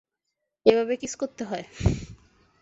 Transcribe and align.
এভাবে 0.65 0.93
কিস 0.95 1.13
করতে 1.15 1.43
হয়। 1.43 1.65